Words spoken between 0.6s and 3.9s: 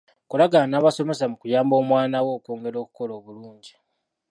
n'abasomesa mu kuyamba omwana wo okwongera okukola obulungi.